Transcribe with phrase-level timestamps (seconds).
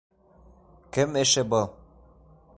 [0.93, 1.67] Кем эше был?!